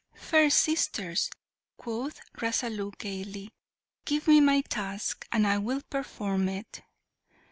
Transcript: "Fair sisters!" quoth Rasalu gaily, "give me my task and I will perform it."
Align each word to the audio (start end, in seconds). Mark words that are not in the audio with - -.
"Fair 0.15 0.49
sisters!" 0.49 1.29
quoth 1.77 2.21
Rasalu 2.37 2.97
gaily, 2.97 3.53
"give 4.03 4.27
me 4.27 4.41
my 4.41 4.61
task 4.61 5.27
and 5.31 5.45
I 5.45 5.59
will 5.59 5.83
perform 5.91 6.49
it." 6.49 6.81